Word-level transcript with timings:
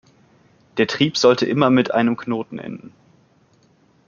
Der 0.77 0.87
Trieb 0.87 1.15
sollte 1.15 1.45
immer 1.45 1.69
mit 1.69 1.91
einem 1.91 2.17
Knoten 2.17 2.57
enden. 2.57 2.91